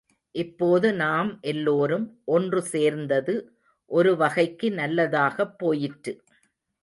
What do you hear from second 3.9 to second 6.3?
ஒரு வகைக்கு நல்லதாகப் போயிற்று.